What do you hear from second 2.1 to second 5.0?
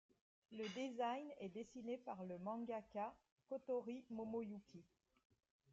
le mangaka Kotori Momoyuki.